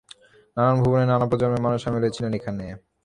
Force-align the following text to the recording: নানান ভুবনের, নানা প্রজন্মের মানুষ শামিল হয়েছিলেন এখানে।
নানান 0.57 0.77
ভুবনের, 0.81 1.09
নানা 1.11 1.25
প্রজন্মের 1.29 1.63
মানুষ 1.65 1.79
শামিল 1.83 2.03
হয়েছিলেন 2.03 2.31
এখানে। 2.39 2.65